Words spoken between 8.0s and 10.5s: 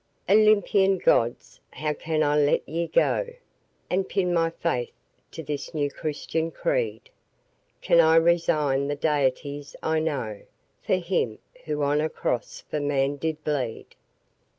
resign the deities I know